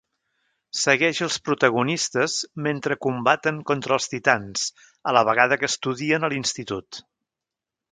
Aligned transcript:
Segueix 0.83 1.19
els 1.25 1.35
protagonistes 1.49 2.37
mentre 2.69 2.97
combaten 3.07 3.61
contra 3.73 3.95
els 3.99 4.09
titans 4.15 4.65
a 5.11 5.15
la 5.19 5.25
vegada 5.31 5.61
que 5.65 5.71
estudien 5.75 6.27
a 6.31 6.35
l'institut. 6.35 7.03